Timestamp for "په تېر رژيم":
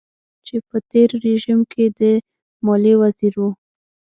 0.67-1.59